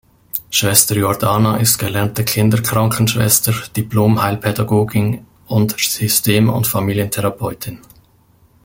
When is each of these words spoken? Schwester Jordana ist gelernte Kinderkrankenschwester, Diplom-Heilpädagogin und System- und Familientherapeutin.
Schwester 0.49 0.95
Jordana 0.95 1.57
ist 1.57 1.77
gelernte 1.77 2.25
Kinderkrankenschwester, 2.25 3.53
Diplom-Heilpädagogin 3.77 5.27
und 5.45 5.79
System- 5.79 6.49
und 6.49 6.65
Familientherapeutin. 6.65 7.79